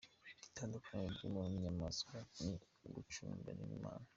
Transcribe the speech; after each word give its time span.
Itandukaniro 0.47 1.11
y’umuntu 1.21 1.51
n’inyamaswa 1.55 2.15
ni 2.43 2.53
ugucungurwa 2.85 3.51
n’Imana 3.69 4.07